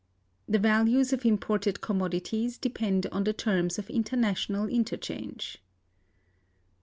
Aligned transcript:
The 0.49 0.57
values 0.57 1.13
of 1.13 1.27
imported 1.27 1.79
commodities 1.79 2.57
depend 2.57 3.05
on 3.11 3.23
the 3.23 3.33
Terms 3.33 3.77
of 3.77 3.87
international 3.87 4.67
interchange. 4.67 5.59